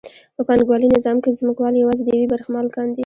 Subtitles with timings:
[0.35, 2.99] په پانګوالي نظام کې ځمکوال یوازې د یوې برخې مالکان دي